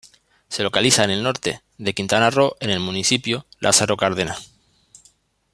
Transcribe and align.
Se 0.49 0.63
localiza 0.63 1.03
en 1.03 1.11
el 1.11 1.21
norte 1.21 1.61
de 1.77 1.93
Quintana 1.93 2.31
Roo 2.31 2.55
en 2.59 2.71
el 2.71 2.79
municipio 2.79 3.45
Lázaro 3.59 3.97
Cárdenas. 3.97 4.49